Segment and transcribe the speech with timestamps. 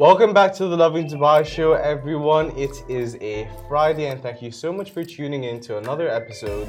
[0.00, 2.56] Welcome back to the Lovin Dubai show, everyone.
[2.56, 6.66] It is a Friday, and thank you so much for tuning in to another episode.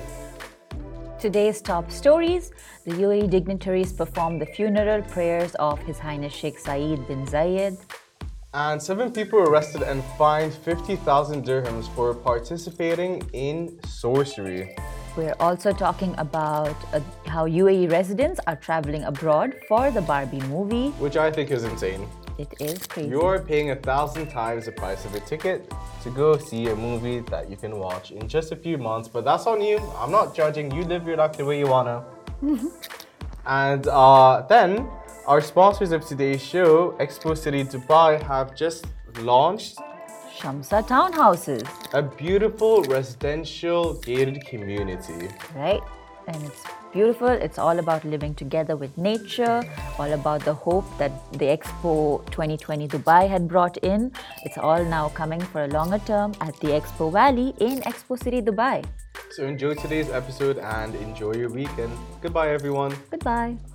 [1.17, 2.51] Today's top stories
[2.83, 7.77] the UAE dignitaries performed the funeral prayers of His Highness Sheikh Saeed bin Zayed.
[8.53, 14.75] And seven people were arrested and fined 50,000 dirhams for participating in sorcery.
[15.15, 20.89] We're also talking about uh, how UAE residents are traveling abroad for the Barbie movie.
[20.99, 22.09] Which I think is insane.
[22.37, 23.09] It is crazy.
[23.09, 25.71] You're paying a thousand times the price of a ticket
[26.03, 29.23] to go see a movie that you can watch in just a few months, but
[29.23, 29.77] that's on you.
[29.97, 30.71] I'm not judging.
[30.73, 32.03] You live your life the way you wanna.
[33.45, 34.87] and uh, then
[35.27, 38.85] our sponsors of today's show, Expo City Dubai, have just
[39.19, 39.77] launched
[40.37, 45.29] Shamsa townhouses, a beautiful residential gated community.
[45.55, 45.81] right?
[46.27, 47.27] And it's beautiful.
[47.27, 49.63] It's all about living together with nature,
[49.97, 54.11] all about the hope that the Expo 2020 Dubai had brought in.
[54.43, 58.41] It's all now coming for a longer term at the Expo Valley in Expo City,
[58.41, 58.83] Dubai.
[59.31, 61.91] So enjoy today's episode and enjoy your weekend.
[62.21, 62.95] Goodbye, everyone.
[63.09, 63.70] Goodbye.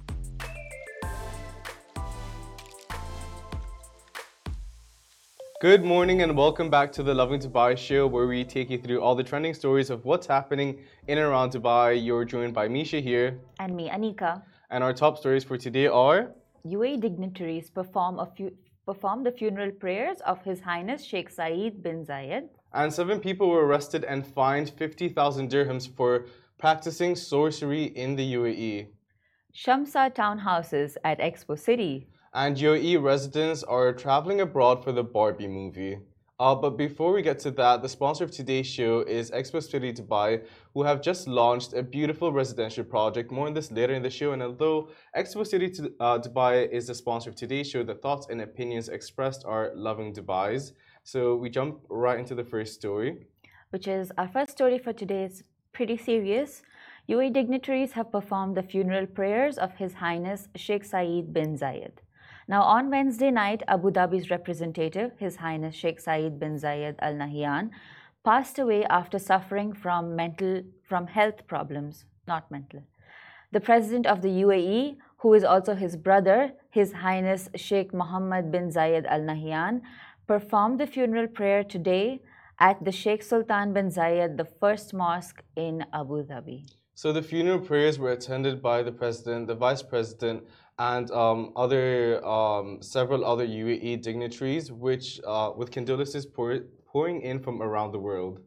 [5.67, 9.01] Good morning and welcome back to the Lovin Dubai show where we take you through
[9.03, 10.69] all the trending stories of what's happening
[11.09, 11.89] in and around Dubai.
[12.07, 13.41] You're joined by Misha here.
[13.59, 14.43] And me, Anika.
[14.71, 16.31] And our top stories for today are
[16.65, 18.29] UAE dignitaries perform, a
[18.87, 22.45] perform the funeral prayers of His Highness Sheikh Saeed bin Zayed.
[22.73, 26.27] and seven people were arrested and fined 50,000 dirhams for
[26.59, 28.87] practicing sorcery in the UAE.
[29.53, 32.07] Shamsa townhouses at Expo City.
[32.37, 36.01] And UAE residents are traveling abroad for the Barbie movie.
[36.39, 39.91] Uh, but before we get to that, the sponsor of today's show is Expo City
[39.91, 40.43] Dubai,
[40.75, 43.33] who have just launched a beautiful residential project.
[43.33, 44.33] More on this later in the show.
[44.33, 48.43] And although Expo City uh, Dubai is the sponsor of today's show, the thoughts and
[48.43, 50.75] opinions expressed are Lovin Dubai's.
[51.05, 53.29] So we jump right into the first story.
[53.71, 55.43] which is our first story for today is
[55.73, 56.63] pretty serious.
[57.09, 61.97] UAE dignitaries have performed the funeral prayers of His Highness Sheikh Saeed bin Zayed.
[62.49, 67.71] Now, on Wednesday night, Abu Dhabi's representative, His Highness Sheikh Saeed bin Zayed Al Nahyan,
[68.25, 72.85] passed away after suffering from mental from health problems, not mental.
[73.51, 78.71] The president of the UAE, who is also his brother, His Highness Sheikh Mohammed bin
[78.71, 79.81] Zayed Al Nahyan,
[80.29, 82.21] performed the funeral prayer today
[82.61, 86.65] at the Sheikh Sultan bin Zayed, the first mosque in Abu Dhabi.
[86.95, 90.45] So the funeral prayers were attended by the president, the vice president,
[90.79, 97.41] and um, other um, several other UAE dignitaries, which uh, with condolences pour, pouring in
[97.41, 98.41] from around the world.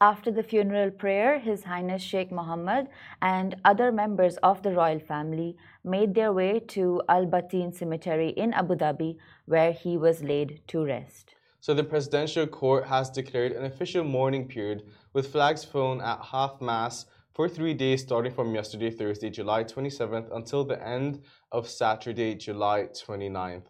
[0.00, 2.86] After the funeral prayer, His Highness Sheikh Mohammed
[3.20, 8.52] and other members of the royal family made their way to Al Bateen Cemetery in
[8.52, 9.16] Abu Dhabi,
[9.46, 11.34] where he was laid to rest.
[11.60, 16.60] So the presidential court has declared an official mourning period with flags flown at half
[16.60, 21.22] mast for three days starting from yesterday, Thursday, July 27th until the end
[21.52, 23.66] of Saturday, July 29th.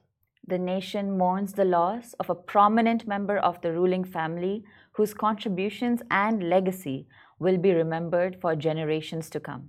[0.47, 6.01] The nation mourns the loss of a prominent member of the ruling family whose contributions
[6.11, 7.09] and legacy
[7.39, 9.65] will be remembered for generations to come.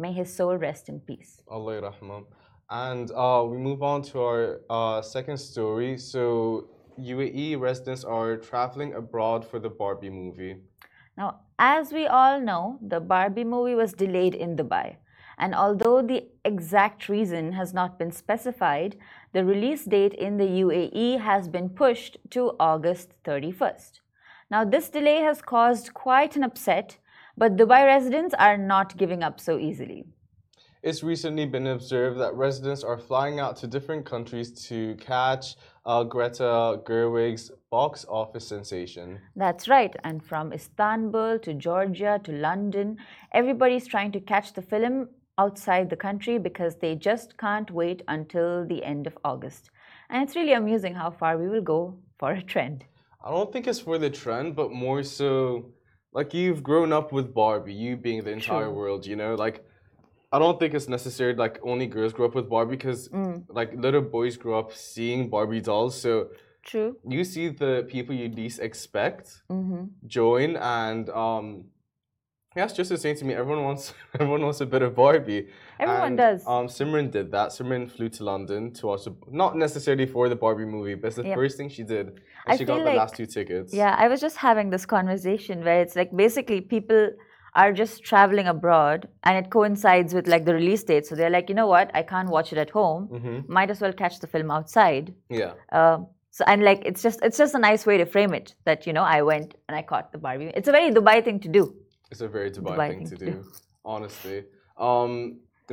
[0.00, 1.40] May his soul rest in peace.
[1.46, 2.24] Allah rahmah.
[2.70, 5.96] And uh, we move on to our uh, second story.
[5.96, 10.56] So UAE residents are traveling abroad for the Barbie movie.
[11.16, 14.96] Now, as we all know, the Barbie movie was delayed in Dubai.
[15.38, 18.96] And although the exact reason has not been specified,
[19.32, 24.00] the release date in the UAE has been pushed to August 31st.
[24.50, 26.98] Now, this delay has caused quite an upset,
[27.36, 30.04] but Dubai residents are not giving up so easily.
[30.84, 35.56] It's recently been observed that residents are flying out to different countries to catch
[35.86, 39.18] uh, Greta Gerwig's box office sensation.
[39.34, 39.96] That's right.
[40.04, 42.98] And from Istanbul to Georgia to London,
[43.32, 45.08] everybody's trying to catch the film
[45.38, 49.70] outside the country because they just can't wait until the end of August.
[50.10, 52.84] And it's really amusing how far we will go for a trend.
[53.24, 55.72] I don't think it's for the trend, but more so
[56.12, 58.74] like you've grown up with Barbie, you being the entire True.
[58.74, 59.34] world, you know?
[59.34, 59.64] Like
[60.34, 63.00] I don't think it's necessary like only girls grow up with Barbie because
[63.58, 65.92] like little boys grow up seeing Barbie dolls.
[66.04, 66.12] So
[66.70, 66.90] True.
[67.16, 69.84] you see the people you least expect hmm
[70.18, 71.46] join and um
[72.56, 73.32] yeah, it's just the same to me.
[73.42, 73.84] Everyone wants
[74.14, 75.42] everyone wants a bit of Barbie.
[75.84, 76.40] Everyone And, does.
[76.52, 77.48] Um, Simran did that.
[77.56, 81.16] Simran flew to London to watch the, not necessarily for the Barbie movie, but it's
[81.22, 81.34] the Yeah.
[81.40, 82.06] first thing she did.
[82.46, 83.70] And I she got feel the last two tickets.
[83.82, 87.02] Yeah, I was just having this conversation where it's like basically people
[87.54, 91.06] are just traveling abroad and it coincides with like the release date.
[91.06, 93.06] So they're like, you know what, I can't watch it at home.
[93.06, 95.14] hmm Might as well catch the film outside.
[95.42, 95.54] Yeah.
[95.80, 95.98] Uh,
[96.36, 98.92] So and like it's just it's just a nice way to frame it that you
[98.96, 100.48] know I went and I caught the Barbie.
[100.60, 101.62] It's a very Dubai thing to do.
[102.12, 103.44] It's a very Dubai, Dubai thing, thing to do, do.
[103.92, 104.38] honestly.
[104.86, 105.12] Um,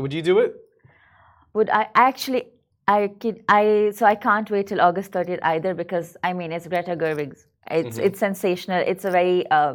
[0.04, 0.52] would you do it?
[1.56, 2.44] Would I actually
[2.88, 3.64] I kid I
[4.02, 7.48] so I can't wait till August 30th either because I mean it's Greta Gerwig's.
[7.80, 8.06] It's Mhm.
[8.06, 8.82] it's sensational.
[8.94, 9.74] It's a very uh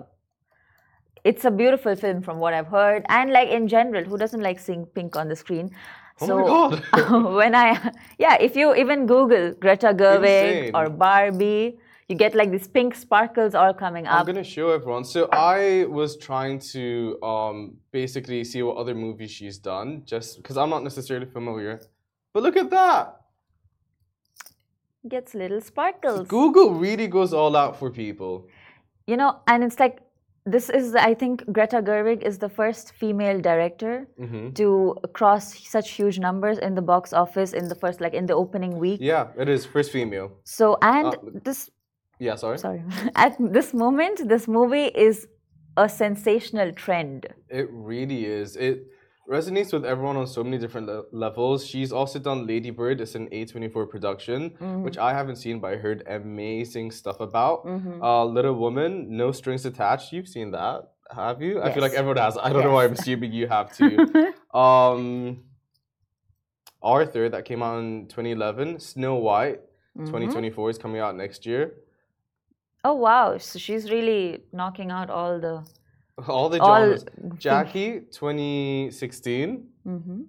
[1.26, 4.60] it's a beautiful film from what I've heard and like in general who doesn't like
[4.60, 5.70] seeing pink on the screen.
[6.20, 7.34] Oh so my god!
[7.40, 10.76] when I yeah, if you even Google Greta Gerwig Insane.
[10.76, 11.78] or Barbie,
[12.08, 14.20] you get like these pink sparkles all coming up.
[14.20, 15.04] I'm gonna show everyone.
[15.04, 20.56] So I was trying to um basically see what other movies she's done, just because
[20.56, 21.80] I'm not necessarily familiar.
[22.32, 23.20] But look at that!
[25.08, 26.28] Gets little sparkles.
[26.28, 28.48] Google really goes all out for people.
[29.06, 30.05] You know, and it's like
[30.46, 35.90] this is I think Greta Gerwig is the first female director hmm to cross such
[35.90, 39.00] huge numbers in the box office in the first like in the opening week.
[39.02, 40.28] Yeah, it is first female.
[40.44, 41.70] So and Uh, this
[42.18, 42.58] Yeah, sorry.
[42.58, 42.82] sorry
[43.26, 45.26] at this moment this movie is
[45.76, 47.26] a sensational trend.
[47.48, 48.56] It really is.
[48.56, 48.76] It
[49.28, 51.66] resonates with everyone on so many different le- levels.
[51.66, 53.00] She's also done Lady Bird.
[53.00, 54.50] It's an A24 production,
[54.84, 57.64] which I haven't seen, but I heard amazing stuff about.
[57.66, 58.00] Mhm.
[58.02, 60.12] Uh, Little Woman, No Strings Attached.
[60.12, 61.60] You've seen that, have you?
[61.62, 62.38] I feel like everyone has.
[62.38, 63.96] I don't know why I'm assuming you have too.
[64.56, 65.42] um,
[66.82, 68.78] Arthur, that came out in 2011.
[68.80, 69.60] Snow White,
[69.98, 70.06] Mhm.
[70.06, 71.74] 2024 is coming out next year.
[72.84, 73.36] Oh wow!
[73.38, 75.64] So she's really knocking out all the
[76.26, 76.80] All the all.
[76.80, 77.04] genres.
[77.38, 79.66] Jackie, 2016.
[79.84, 80.22] hmm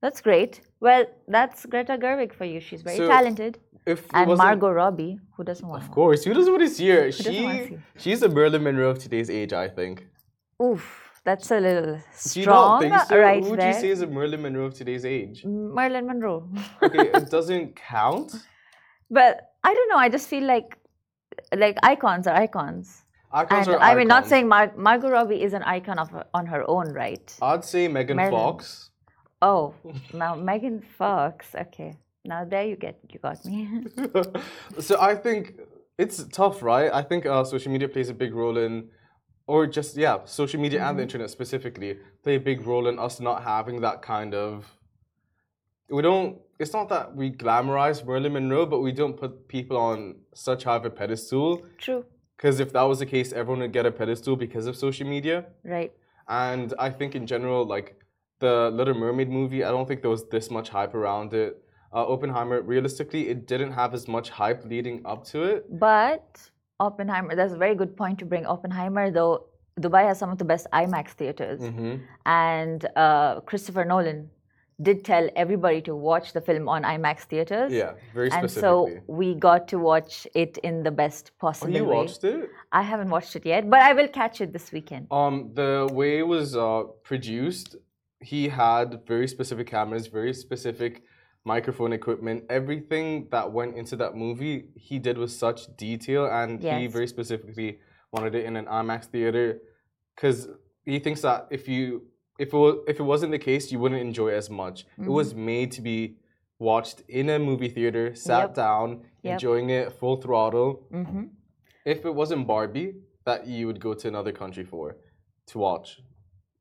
[0.00, 0.60] That's great.
[0.80, 2.60] Well, that's Greta Gerwig for you.
[2.60, 3.58] She's very So, talented.
[3.86, 7.12] If And Margot Robbie, who doesn't want Of course, who doesn't want to see her?
[7.12, 10.06] She, she's a Marilyn Monroe of today's age, I think.
[10.62, 10.84] Oof,
[11.24, 13.16] that's a little you strong think so?
[13.18, 13.68] right Who would there.
[13.74, 15.44] you say is a Marilyn Monroe of today's age?
[15.44, 16.48] Marilyn Monroe.
[16.82, 18.34] Okay, it doesn't count.
[19.10, 19.98] but I don't know.
[19.98, 20.78] I just feel like
[21.54, 23.04] like icons are icons.
[23.40, 26.44] Icons and I mean, not saying Mar- Margot Robbie is an icon of her, on
[26.46, 27.26] her own, right?
[27.42, 28.40] I'd say Megan Marilyn.
[28.40, 28.90] Fox.
[29.42, 29.74] Oh,
[30.22, 31.54] now Megan Fox.
[31.64, 31.90] Okay,
[32.24, 33.58] now there you get you got me.
[34.86, 35.40] so I think
[35.98, 36.90] it's tough, right?
[37.00, 38.88] I think uh, social media plays a big role in,
[39.46, 41.02] or just yeah, social media and the Mm-hmm.
[41.02, 44.64] internet specifically play a big role in us not having that kind of.
[45.90, 46.38] We don't.
[46.58, 49.98] It's not that we glamorize Marilyn Monroe, but we don't put people on
[50.34, 51.48] such high of a pedestal.
[51.78, 52.02] True,
[52.36, 55.46] Because if that was the case, everyone would get a pedestal because of social media.
[55.64, 55.92] right?
[56.28, 57.98] And I think in general, like
[58.40, 61.62] the Little Mermaid movie, I don't think there was this much hype around it.
[61.92, 65.78] Uh, Oppenheimer, realistically, it didn't have as much hype leading up to it.
[65.78, 66.50] But
[66.80, 68.44] Oppenheimer, that's a very good point to bring.
[68.44, 69.46] Oppenheimer, though,
[69.80, 74.30] Dubai has some of the best IMAX theaters, hmm and uh, Christopher Nolan
[74.82, 77.72] did tell everybody to watch the film on IMAX theaters.
[77.72, 78.68] Yeah, very specifically.
[78.68, 81.80] And so we got to watch it in the best possible way.
[81.80, 81.96] oh, you way.
[81.96, 82.50] watched it?
[82.72, 85.06] I haven't watched it yet, but I will catch it this weekend.
[85.10, 87.76] Um, the way it was uh, produced,
[88.20, 91.02] he had very specific cameras, very specific
[91.44, 92.44] microphone equipment.
[92.50, 97.78] Everything that went into that movie, he did with such detail, and he very specifically
[98.12, 99.58] wanted it in an IMAX theater
[100.14, 100.48] because
[100.84, 102.02] he thinks that if you
[102.38, 104.86] if it, wa- if it wasn't the case, you wouldn't enjoy it as much.
[104.98, 106.16] It was made to be
[106.58, 108.54] watched in a movie theater, sat Yep.
[108.54, 108.88] down,
[109.22, 109.32] Yep.
[109.34, 110.86] enjoying it full throttle.
[110.90, 111.24] hmm
[111.84, 112.94] If it wasn't Barbie
[113.24, 114.96] that you would go to another country for
[115.46, 116.00] to watch,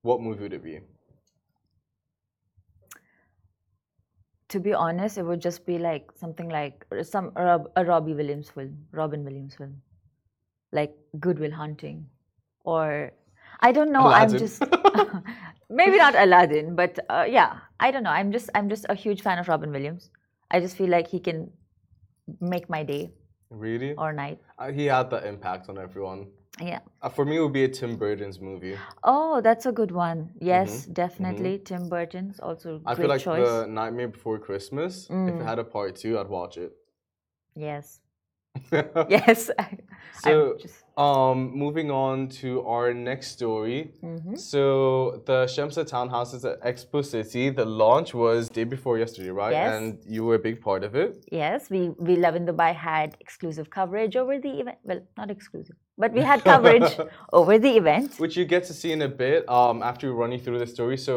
[0.02, 0.80] what movie would it be?
[4.50, 7.84] To be honest, it would just be like something like uh, some a, Rob- a
[7.84, 9.82] Robbie Williams film, Robin Williams film,
[10.72, 12.06] like Goodwill Hunting,
[12.64, 13.12] or
[13.62, 14.06] I don't know.
[14.08, 14.62] I'm just
[15.70, 18.10] maybe not Aladdin, but uh, yeah, I don't know.
[18.12, 20.10] I'm just I'm just a huge fan of Robin Williams.
[20.52, 21.52] I just feel like he can
[22.40, 23.12] make my day
[23.50, 23.94] Really?
[23.96, 24.40] or night.
[24.60, 26.28] Uh, he had that impact on everyone.
[26.62, 26.80] Yeah.
[27.02, 28.78] Uh, for me, it would be a Tim Burton's movie.
[29.04, 30.32] Oh, that's a good one.
[30.40, 31.60] Yes, definitely.
[31.60, 32.88] Tim Burton's also Mm-hmm.
[32.88, 33.46] I feel like choice.
[33.48, 35.44] The Nightmare Before Christmas, if it Mm.
[35.46, 36.72] had a part two, I'd watch it.
[37.56, 38.00] Yes.
[39.10, 39.52] Yes.
[39.60, 39.78] I-
[40.24, 43.92] so, just, um, moving on to our next story.
[44.02, 44.40] Mhm.
[44.40, 49.52] So, the Shamsa townhouses at Expo City, the launch was day before yesterday, right?
[49.52, 49.74] Yes.
[49.76, 51.12] And you were a big part of it.
[51.32, 54.78] Yes, we we Lovin Dubai had exclusive coverage over the event.
[54.84, 56.92] Well, not exclusive, but we had coverage
[57.40, 58.10] over the event.
[58.24, 60.98] which you get to see in a bit um, after you through the story.
[60.98, 61.14] So,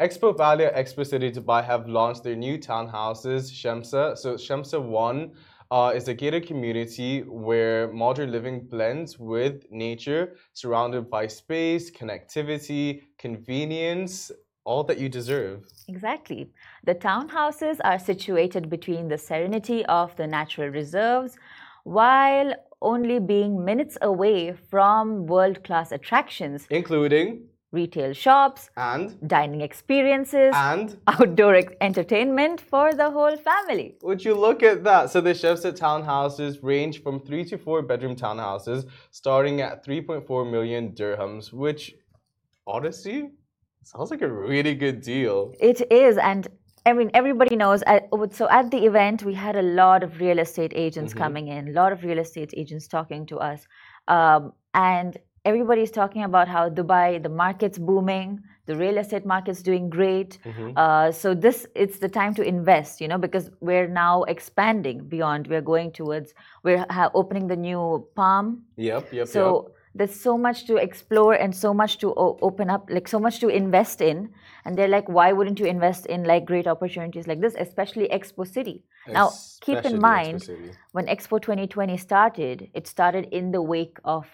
[0.00, 4.16] Expo Valley, Expo City Dubai have launched their new townhouses, Shamsa.
[4.16, 5.32] So, Shamsa 1
[5.70, 13.02] uh, is a gated community where modern living blends with nature, surrounded by space, connectivity,
[13.18, 14.30] convenience,
[14.64, 15.64] all that you deserve.
[15.88, 16.50] Exactly.
[16.84, 21.36] The townhouses are situated between the serenity of the natural reserves
[21.84, 30.54] while only being minutes away from world class attractions, Including retail shops, and dining experiences,
[30.56, 33.96] and outdoor entertainment for the whole family.
[34.02, 35.10] Would you look at that?
[35.10, 40.50] So the chefs at townhouses range from three to four bedroom townhouses, starting at 3.4
[40.50, 41.94] million dirhams, which
[42.66, 43.30] honestly
[43.84, 45.52] sounds like a really good deal.
[45.60, 46.48] It is, and
[46.86, 47.82] I mean, everybody knows.
[48.32, 51.18] So at the event, we had a lot of real estate agents Mhm.
[51.18, 53.66] coming in, a lot of real estate agents talking to us,
[54.08, 55.18] um, and
[55.48, 58.30] everybody's talking about how Dubai, the market's booming,
[58.70, 60.30] the real estate market's doing great.
[60.44, 60.72] Mhm.
[60.82, 65.40] Uh, so this it's the time to invest, you know, because we're now expanding beyond.
[65.52, 66.28] We're going towards
[66.64, 67.82] we're ha- opening the new
[68.20, 69.74] Palm Yep, yep, so yep.
[69.98, 73.36] there's so much to explore and so much to o- open up like so much
[73.44, 74.16] to invest in
[74.64, 78.42] and they're like why wouldn't you invest in like great opportunities like this especially expo
[78.56, 78.76] city
[79.18, 79.26] now
[79.66, 80.38] keep in Especially mind
[80.96, 84.24] when expo 2020 started it started in the wake of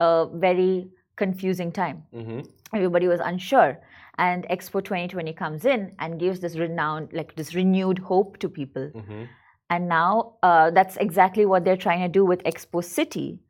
[0.00, 2.46] a very confusing time Mhm.
[2.74, 3.78] everybody was unsure
[4.18, 8.90] and expo 2020 comes in and gives this renowned like this renewed hope to people
[8.94, 9.28] Mhm.
[9.70, 13.40] and now uh, that's exactly what they're trying to do with Expo City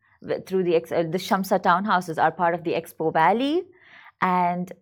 [0.47, 3.65] through the uh, the Shamsa townhouses are part of the Expo Valley,
[4.23, 4.73] and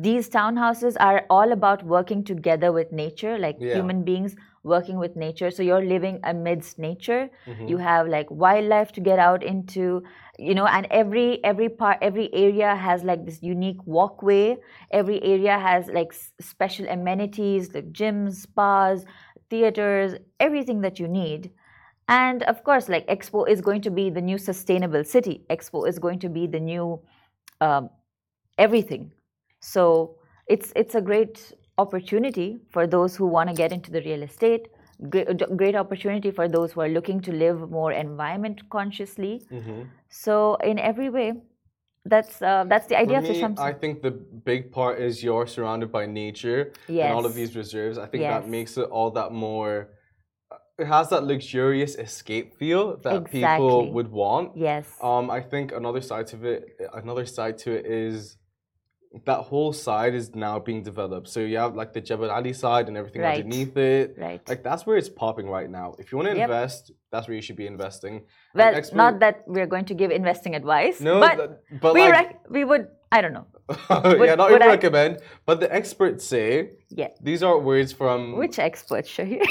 [0.00, 3.74] these townhouses are all about working together with nature, like Yeah.
[3.74, 5.50] human beings working with nature.
[5.50, 7.28] So you're living amidst nature.
[7.46, 7.68] Mhm.
[7.68, 10.02] You have like wildlife to get out into,
[10.38, 14.56] you know, and every every part every area has like this unique walkway.
[14.90, 19.04] Every area has like s- special amenities like gyms, spas,
[19.50, 21.50] theaters, everything that you need.
[22.08, 25.44] And of course, like Expo is going to be the new sustainable city.
[25.50, 27.00] Expo is going to be the new
[27.60, 27.90] um,
[28.58, 29.12] everything.
[29.62, 30.16] So
[30.48, 34.68] it's it's a great opportunity for those who want to get into the real estate.
[35.08, 39.34] Great, great opportunity for those who are looking to live more environment consciously.
[39.50, 39.86] Mhm.
[40.08, 41.28] So in every way,
[42.04, 44.10] that's uh, that's the idea For me, I think the
[44.50, 47.98] big part is you're surrounded by nature and all of these reserves.
[47.98, 49.90] I think that makes it all that more.
[50.78, 54.56] It has that luxurious escape feel that people would want.
[54.56, 54.86] yes.
[55.00, 56.60] Um, I think another side to it,
[57.02, 58.36] another side to it is
[59.26, 61.28] that whole side is now being developed.
[61.28, 63.44] So you have like the Jebel Ali side and everything Right.
[63.44, 64.14] underneath it.
[64.18, 64.40] right.
[64.48, 65.94] Like that's where it's popping right now.
[65.98, 66.48] If you want to Yep.
[66.48, 68.22] invest, that's where you should be investing.
[68.54, 72.08] Well, Expo- not that we're going to give investing advice, no, but that- but we
[72.08, 72.88] like, we would.
[73.10, 73.46] I don't know.
[73.90, 75.18] yeah, would- not even I- recommend.
[75.44, 77.08] But the experts say Yeah.
[77.20, 78.36] these are words from.
[78.38, 79.42] Which expert, Shahir?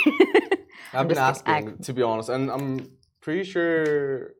[0.94, 2.89] I've been asking to be honest, and I'm
[3.22, 4.34] pretty sure.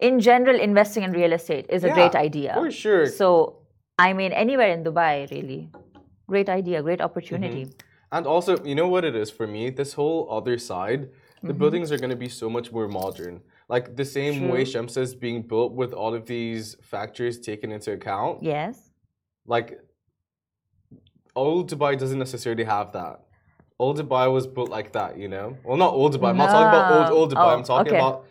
[0.00, 2.54] in general, investing in real estate is a great Yeah, idea.
[2.54, 3.06] For sure.
[3.06, 3.57] So,
[3.98, 5.70] I mean, anywhere in Dubai, really.
[6.28, 7.68] Great idea, great opportunity.
[8.12, 9.70] And also, you know what it is for me?
[9.70, 11.08] This whole other side,
[11.42, 11.58] the Mm-hmm.
[11.58, 13.40] buildings are going to be so much more modern.
[13.68, 14.72] Like the same way True.
[14.82, 18.42] Shamsa is being built with all of these factors taken into account.
[18.42, 18.90] Yes.
[19.46, 19.80] Like,
[21.36, 23.20] old Dubai doesn't necessarily have that.
[23.78, 25.56] Old Dubai was built like that, you know?
[25.64, 26.30] Well, not old Dubai.
[26.30, 27.52] I'm not talking about old, old Dubai.
[27.54, 28.02] I'm Oh, talking okay.
[28.02, 28.24] about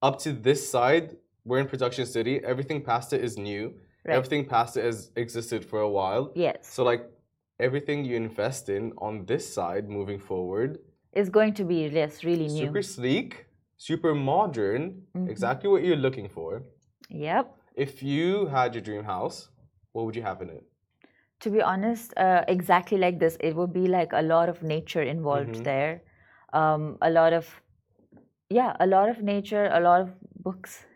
[0.00, 1.16] up to this side.
[1.44, 2.34] We're in production city.
[2.42, 3.74] Everything past it is new.
[4.06, 4.16] Right.
[4.16, 6.30] Everything past it has existed for a while.
[6.34, 6.68] Yes.
[6.74, 7.08] So, like,
[7.58, 10.78] everything you invest in on this side moving forward,
[11.12, 12.66] is going to be, yes, really new.
[12.66, 13.46] super sleek,
[13.76, 15.30] super modern, Mhm.
[15.30, 16.62] exactly what you're looking for.
[17.08, 17.46] Yep.
[17.76, 19.48] If you had your dream house,
[19.92, 20.64] what would you have in it?
[21.40, 25.02] To be honest, uh, exactly like this, it would be like a lot of nature
[25.02, 25.64] involved Mhm.
[25.64, 26.02] there.
[26.52, 27.62] Um, a lot of,
[28.50, 30.10] yeah, a lot of nature, a lot of
[30.42, 30.86] books.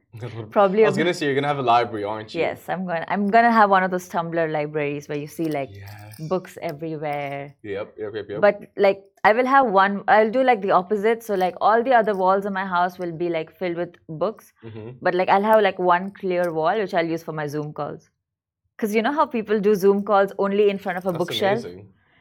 [0.50, 0.84] Probably.
[0.84, 2.40] I was gonna say you're gonna have a library, aren't you?
[2.40, 3.04] Yes, I'm gonna.
[3.08, 6.28] I'm gonna have one of those Tumblr libraries where you see like Yes.
[6.28, 7.54] books everywhere.
[7.62, 7.94] Yep.
[7.98, 8.14] Yep.
[8.14, 8.26] Yep.
[8.30, 8.40] Yep.
[8.40, 10.02] But like, I will have one.
[10.08, 11.22] I'll do like the opposite.
[11.22, 14.52] So like, all the other walls in my house will be like filled with books.
[14.64, 14.96] Mhm.
[15.02, 18.08] But like, I'll have like one clear wall which I'll use for my Zoom calls.
[18.76, 21.64] Because you know how people do Zoom calls only in front of a That's bookshelf.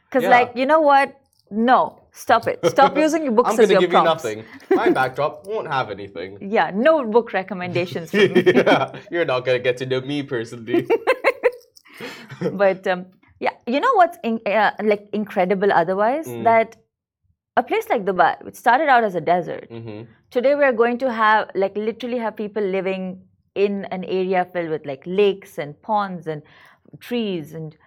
[0.09, 0.29] Because Yeah.
[0.29, 1.15] like, you know what?
[1.49, 2.59] No, stop it.
[2.65, 3.69] Stop using your books as your cups.
[3.69, 4.45] I'm as your give you nothing.
[4.81, 6.37] My backdrop won't have anything.
[6.41, 8.43] Yeah, no book recommendations for me.
[8.55, 10.87] yeah, you're not gonna get to know me personally.
[12.63, 13.05] but um,
[13.39, 16.43] yeah, you know what's in, uh, like incredible otherwise Mm.
[16.43, 16.75] that
[17.55, 21.09] a place like Dubai, which started out as a desert, hmm today we're going to
[21.09, 23.03] have like literally have people living
[23.55, 26.41] in an area filled with like lakes and ponds and
[26.99, 27.77] trees and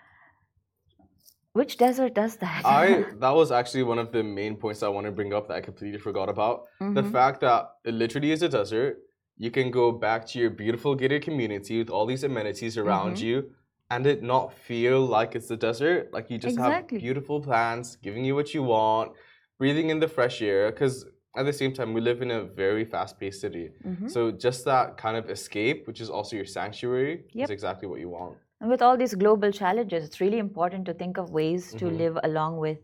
[1.52, 2.62] which desert does that?
[2.64, 5.54] I that was actually one of the main points I want to bring up that
[5.54, 6.66] I completely forgot about.
[6.78, 7.12] The Mhm.
[7.12, 8.98] fact that it literally is a desert.
[9.36, 13.22] You can go back to your beautiful gated community with all these amenities around Mhm.
[13.22, 13.50] you,
[13.90, 16.12] and it not feel like it's the desert.
[16.12, 16.96] Like you just Exactly.
[16.98, 19.12] have beautiful plants giving you what you want,
[19.58, 20.70] breathing in the fresh air.
[20.70, 23.70] Because at the same time, we live in a very fast-paced city.
[23.84, 24.10] Mhm.
[24.10, 27.44] So just that kind of escape, which is also your sanctuary, Yep.
[27.46, 28.36] is exactly what you want.
[28.60, 31.98] And with all these global challenges, it's really important to think of ways to Mhm.
[31.98, 32.78] live along with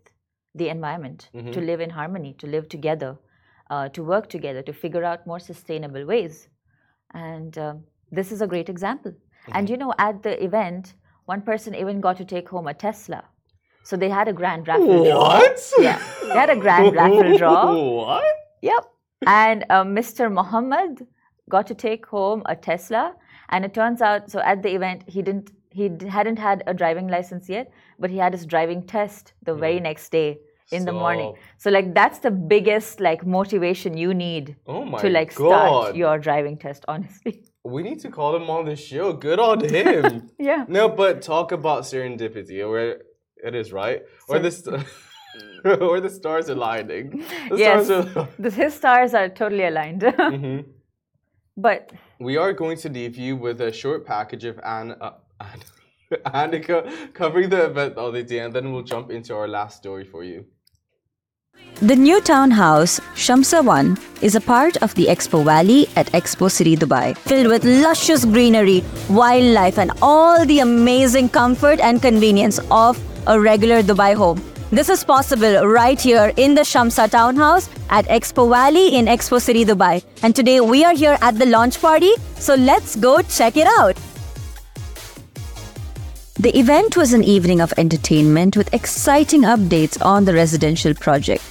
[0.55, 1.67] the environment, to Mhm.
[1.67, 3.17] live in harmony, to live together,
[3.71, 6.49] uh, to work together, to figure out more sustainable ways.
[7.13, 9.13] And um, this is a great example.
[9.53, 10.95] And you know, at the event,
[11.27, 13.23] one person even got to take home a Tesla.
[13.83, 15.29] So they had a grand raffle draw.
[15.29, 15.61] What?
[15.79, 17.61] Yeah, they had a grand raffle draw.
[18.07, 18.25] What?
[18.63, 18.85] Yep.
[19.27, 20.33] And uh, Mr.
[20.33, 21.07] Mohammed
[21.49, 23.15] got to take home a Tesla.
[23.51, 27.09] And it turns out, so at the event, he didn't, he hadn't had a driving
[27.17, 27.67] license yet,
[28.03, 30.29] but he had his driving test the very next day
[30.77, 31.31] in the morning.
[31.63, 35.49] So like that's the biggest like motivation you need Oh to like god.
[35.51, 36.85] start your driving test.
[36.95, 37.35] Honestly.
[37.77, 39.07] We need to call him on the show.
[39.29, 40.05] Good on him.
[40.49, 40.63] yeah.
[40.79, 42.91] no, but talk about serendipity, where
[43.49, 44.85] it is right, or the st-
[45.89, 47.07] or the stars aligning.
[47.51, 47.87] The Yes.
[47.87, 48.29] stars are.
[48.45, 50.03] The, his stars are totally aligned.
[50.03, 50.65] Mhm.
[51.69, 51.83] but
[52.31, 55.15] We are going to leave you with a short package of An- uh, An-
[56.11, 60.23] Annika covering the event the day, and then we'll jump into our last story for
[60.25, 60.47] you.
[61.81, 66.77] The new townhouse, Shamsa 1, is a part of the Expo Valley at Expo City,
[66.77, 73.39] Dubai, filled with luscious greenery, wildlife, and all the amazing comfort and convenience of a
[73.39, 74.43] regular Dubai home.
[74.71, 79.65] This is possible right here in the Shamsa townhouse at Expo Valley in Expo City,
[79.65, 80.03] Dubai.
[80.23, 83.97] And today we are here at the launch party, so let's go check it out.
[86.39, 91.43] The event was an evening of entertainment with exciting updates on the residential project.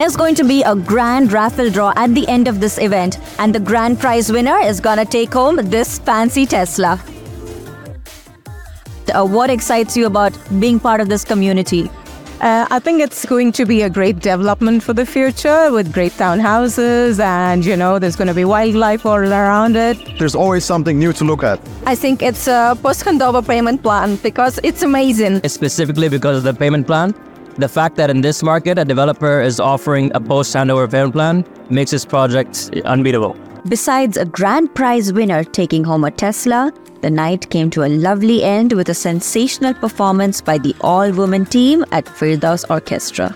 [0.00, 3.54] There's going to be a grand raffle draw at the end of this event, and
[3.54, 7.00] the grand prize winner is gonna take home this fancy Tesla.
[9.14, 11.88] Uh, what excites you about being part of this community?
[12.40, 16.12] Uh, I think it's going to be a great development for the future with great
[16.12, 19.96] townhouses, and you know, there's going to be wildlife all around it.
[20.18, 21.58] There's always something new to look at.
[21.86, 25.48] I think it's a post handover payment plan because it's amazing.
[25.48, 27.14] specifically because of the payment plan.
[27.56, 31.44] The fact that in this market, a developer is offering a post handover payment plan
[31.70, 33.34] makes this project unbeatable.
[33.66, 36.70] Besides a grand prize winner taking home a Tesla,
[37.00, 41.44] the night came to a lovely end with a sensational performance by the all woman
[41.44, 43.34] team at Firdaus Orchestra.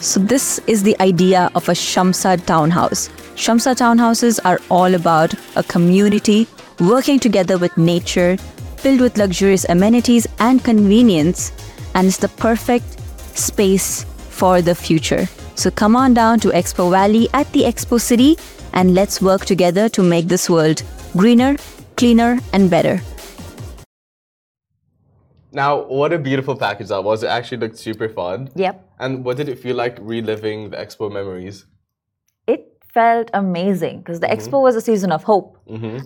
[0.00, 3.08] So, this is the idea of a Shamsa townhouse.
[3.34, 6.46] Shamsa townhouses are all about a community
[6.78, 8.36] working together with nature,
[8.76, 11.52] filled with luxurious amenities and convenience,
[11.94, 13.00] and it's the perfect
[13.36, 15.26] space for the future.
[15.56, 18.36] So, come on down to Expo Valley at the Expo City
[18.72, 20.82] and let's work together to make this world
[21.16, 21.56] greener,
[21.98, 23.00] cleaner, and better.
[25.52, 27.22] Now, what a beautiful package that was!
[27.22, 28.50] It actually looked super fun.
[28.54, 28.84] yep.
[29.00, 31.66] And what did it feel like reliving the expo memories?
[32.46, 32.62] it
[32.94, 34.54] felt amazing because the Mm-hmm.
[34.54, 35.58] expo was a season of hope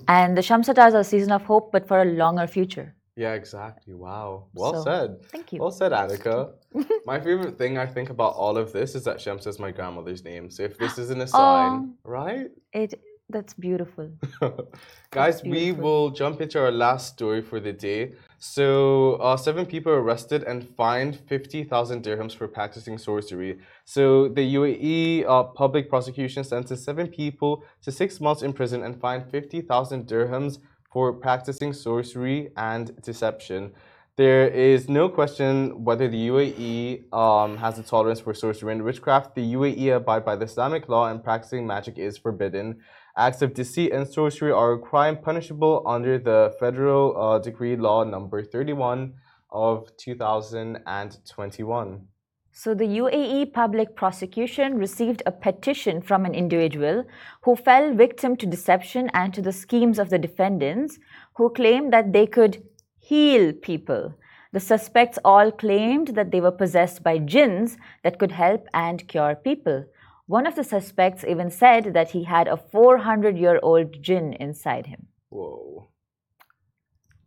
[0.08, 3.94] and the Shamsa is a season of hope but for a longer future Yeah, exactly.
[3.94, 4.46] Wow.
[4.54, 5.08] Well So, said.
[5.34, 5.60] thank you.
[5.60, 6.36] Well said, Annika.
[7.06, 10.22] my favorite thing I think about all of this is that Shamsa is my grandmother's
[10.24, 10.50] name.
[10.50, 12.48] So if this isn't a sign, right?
[12.82, 12.90] it
[13.32, 14.08] that's beautiful
[15.10, 15.84] Guys, we beautiful.
[15.84, 18.12] will jump into our last story for the day.
[18.38, 23.58] So, uh, seven people arrested and fined 50,000 dirhams for practicing sorcery.
[23.84, 28.98] So, the UAE uh, public prosecution sentenced seven people to six months in prison and
[28.98, 30.58] fined 50,000 dirhams
[30.90, 33.72] for practicing sorcery and deception.
[34.16, 39.34] There is no question whether the UAE um, has a tolerance for sorcery and witchcraft.
[39.34, 42.80] The UAE abide by the Islamic law and practicing magic is forbidden.
[43.16, 48.04] Acts of deceit and sorcery are a crime punishable under the Federal uh, Decree Law
[48.04, 49.12] number 31
[49.50, 52.06] of 2021.
[52.54, 57.04] So, the UAE public prosecution received a petition from an individual
[57.42, 60.98] who fell victim to deception and to the schemes of the defendants,
[61.36, 62.62] who claimed that they could
[62.98, 64.14] heal people.
[64.52, 69.34] The suspects all claimed that they were possessed by jinns that could help and cure
[69.34, 69.84] people.
[70.32, 74.86] One of the suspects even said that he had a 400 year old jinn inside
[74.86, 75.08] him.
[75.28, 75.88] Whoa.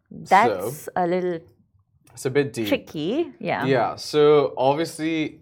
[0.09, 1.39] That's a little
[2.13, 2.67] It's a bit deep.
[2.67, 3.31] tricky.
[3.39, 3.63] Yeah.
[3.65, 5.41] Yeah, so obviously,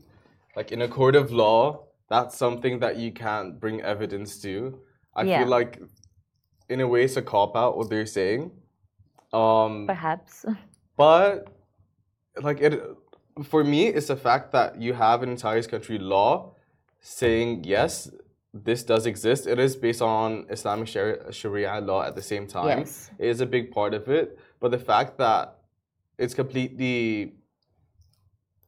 [0.58, 4.82] like in a court of law, that's something that you can't bring evidence to.
[5.16, 5.40] I Yeah.
[5.40, 5.80] feel like,
[6.68, 8.52] in a way, it's a cop out what they're saying.
[9.32, 10.46] Um, Perhaps.
[10.98, 11.48] but
[12.42, 12.74] like it,
[13.44, 16.53] for me, it's the fact that you have an entire country law
[17.04, 18.10] saying yes,
[18.54, 19.46] this does exist.
[19.48, 22.80] It is based on Islamic Sharia, Sharia law at the same time.
[22.80, 23.12] Yes.
[23.20, 24.40] It is a big part of it.
[24.60, 25.60] but the fact that
[26.18, 27.34] it's completely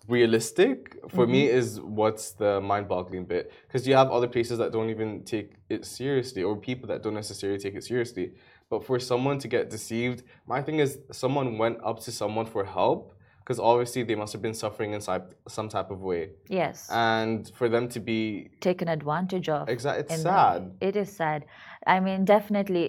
[0.08, 1.58] realistic for me Mm-hmm.
[1.58, 5.84] is what's the mind-boggling bit because you have other places that don't even take it
[5.86, 8.34] seriously or people that don't necessarily take it seriously
[8.70, 12.64] but for someone to get deceived my thing is someone went up to someone for
[12.66, 13.15] help
[13.46, 15.02] because obviously they must have been suffering in
[15.48, 16.90] some type of way Yes.
[16.92, 19.70] and for them to be taken advantage of.
[19.70, 20.66] exact it's in that way.
[20.66, 21.46] sad It is sad.
[21.86, 22.86] I mean, definitely,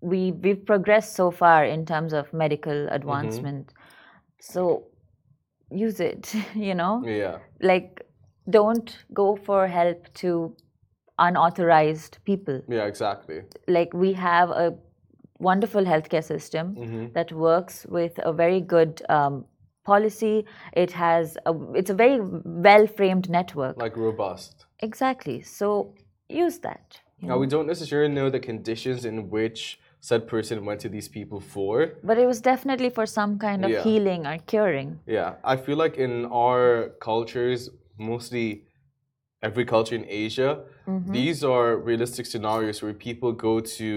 [0.00, 2.94] we we've progressed so far in terms of medical Mm-hmm.
[2.98, 3.74] advancement.
[4.40, 4.62] So
[5.70, 6.34] use it.
[6.68, 8.06] You know, yeah like
[8.48, 10.30] don't go for help to
[11.18, 12.60] unauthorized people.
[12.68, 14.74] yeah exactly Like we have a
[15.38, 17.06] wonderful healthcare system Mm-hmm.
[17.12, 19.02] that works with a very good.
[19.08, 19.44] Um,
[19.92, 20.36] policy.
[20.84, 22.18] It has a, it's a very
[22.66, 23.74] well framed network.
[23.86, 24.54] Like robust.
[24.88, 25.38] Exactly.
[25.58, 25.68] So
[26.46, 26.84] use that
[27.30, 29.60] now we don't necessarily know the conditions in which
[30.08, 31.74] said person went to these people for.
[32.10, 33.82] But it was definitely for some kind of Yeah.
[33.86, 34.88] healing or curing.
[35.18, 36.12] Yeah, I feel like in
[36.44, 36.62] our
[37.10, 37.60] cultures,
[38.10, 38.46] mostly
[39.48, 40.50] every culture in Asia,
[40.86, 41.12] Mm-hmm.
[41.18, 43.88] these are realistic scenarios where people go to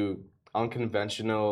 [0.62, 1.52] unconventional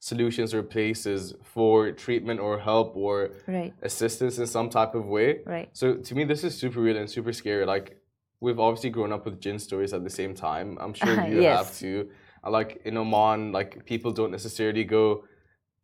[0.00, 5.40] solutions or places for treatment or help or Right, assistance in some type of way.
[5.44, 5.68] right.
[5.72, 7.64] So to me, this is super real and super scary.
[7.66, 8.00] Like
[8.40, 10.78] we've obviously grown up with jinn stories at the same time.
[10.80, 11.78] I'm sure you have Yes.
[11.78, 12.08] too.
[12.44, 15.24] Uh, Like in Oman, like people don't necessarily go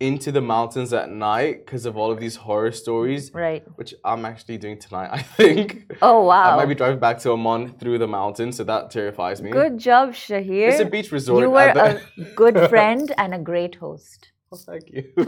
[0.08, 3.62] into the mountains at night because of all of these horror stories, Right.
[3.78, 5.10] which I'm actually doing tonight.
[5.18, 5.92] I think.
[6.02, 6.52] Oh, wow.
[6.52, 9.50] I might be driving back to Oman through the mountains, so that terrifies me.
[9.50, 10.68] Good job, Shahir.
[10.70, 11.42] It's a beach resort.
[11.42, 12.00] You were a
[12.42, 14.20] good friend and a great host.
[14.52, 15.02] Oh, thank you.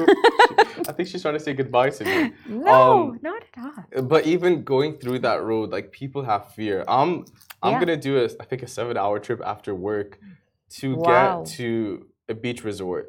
[0.88, 2.32] I think she's trying to say goodbye to me.
[2.48, 2.76] No,
[3.10, 4.02] Um, not at all.
[4.14, 6.84] But even going through that road, like people have fear.
[6.86, 7.24] I'm
[7.62, 7.80] I'm Yeah.
[7.80, 10.10] gonna do a I think a seven hour trip after work
[10.78, 11.42] to Wow.
[11.42, 13.04] get to a beach resort.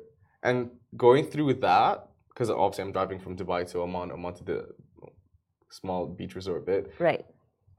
[0.47, 4.59] And going through that, because obviously I'm driving from Dubai to Oman, Oman to the
[5.69, 6.83] small beach resort bit.
[6.99, 7.25] Right.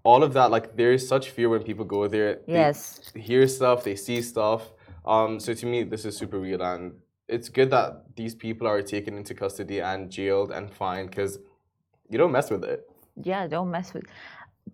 [0.04, 2.30] All of that, like there is such fear when people go there.
[2.46, 3.10] They Yes.
[3.28, 4.62] hear stuff, they see stuff.
[5.14, 6.82] Um, so to me, this is super real, and
[7.28, 11.32] it's good that these people are taken into custody and jailed and fined because
[12.10, 12.80] you don't mess with it.
[13.30, 14.04] Yeah, don't mess with.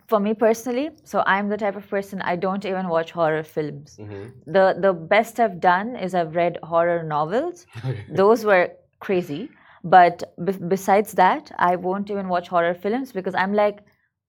[0.09, 3.97] For me personally, so I'm the type of person I don't even watch horror films.
[4.01, 4.53] Mm-hmm.
[4.53, 7.67] The the best I've done is I've read horror novels.
[8.09, 9.51] Those were crazy.
[9.83, 13.81] But b- besides that, I won't even watch horror films because I'm like,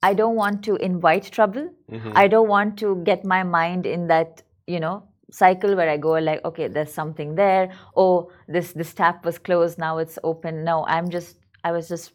[0.03, 1.69] I don't want to invite trouble.
[1.91, 2.11] Mm-hmm.
[2.15, 6.11] I don't want to get my mind in that, you know, cycle where I go
[6.13, 7.71] like, okay, there's something there.
[7.95, 10.63] Oh, this this tap was closed, now it's open.
[10.65, 12.11] No, I'm just, I was just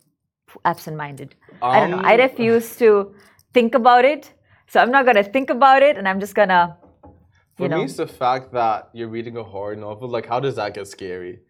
[0.65, 1.35] absent-minded.
[1.63, 2.03] I don't know.
[2.05, 3.15] I Um, refuse to
[3.53, 4.33] think about it.
[4.67, 6.77] So I'm not gonna think about it, and I'm just gonna,
[7.57, 7.79] For know.
[7.79, 10.09] me, it's the fact that you're reading a horror novel.
[10.09, 11.41] Like, how does that get scary?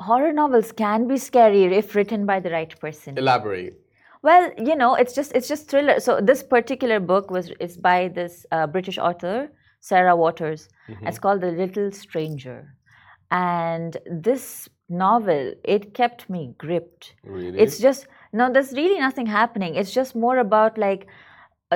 [0.00, 3.18] Horror novels can be scary if written by the right person.
[3.18, 3.78] Elaborate.
[4.22, 6.00] Well, you know, it's just it's just thriller.
[6.00, 10.68] So this particular book was is by this uh, British author Sarah Waters.
[11.02, 12.76] It's called The Little Stranger,
[13.30, 17.14] and this novel it kept me gripped.
[17.24, 17.58] Really?
[17.58, 19.74] It's just no, there's really nothing happening.
[19.74, 21.08] It's just more about like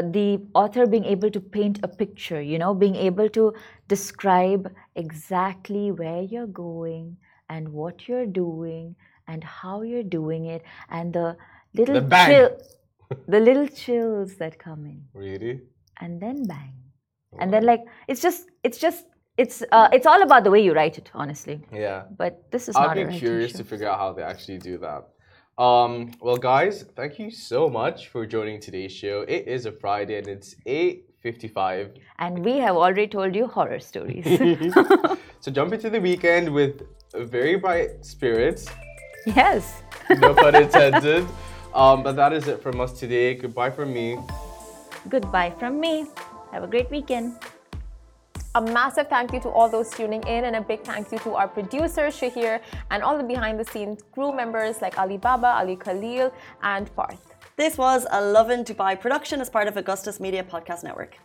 [0.03, 3.53] the author being able to paint a picture, you know, being able to
[3.89, 7.17] describe exactly where you're going
[7.49, 8.95] and what you're doing
[9.29, 11.37] and how you're doing it and the
[11.75, 12.29] little The bang.
[12.31, 12.51] chill,
[13.29, 15.61] the little chills that come in really.
[16.01, 16.75] and then bang
[17.39, 19.07] and then like it's just it's just
[19.37, 22.05] it's uh, it's all about the way you write it honestly Yeah.
[22.17, 23.59] but this is I'd not be curious show.
[23.59, 25.03] to figure out how they actually do that.
[25.59, 29.23] Um, well, guys, thank you so much for joining today's show.
[29.23, 31.97] It is a Friday and it's 8.55.
[32.19, 34.25] and we have already told you horror stories
[35.41, 36.83] so jump into the weekend with
[37.15, 38.67] very bright spirits.
[39.25, 39.83] yes
[40.21, 41.27] No pun intended.
[41.75, 43.35] Um, but that is it from us today.
[43.35, 44.19] Goodbye from me.
[45.09, 46.07] Goodbye from me.
[46.53, 47.35] Have a great weekend.
[48.57, 51.35] A massive thank you to all those tuning in, and a big thank you to
[51.35, 55.77] our producer Shahir and all the behind the scenes crew members like Ali Baba, Ali
[55.77, 57.35] Khalil, and Parth.
[57.59, 61.19] This was a Lovin Dubai production as part of Augustus Media Podcast Network.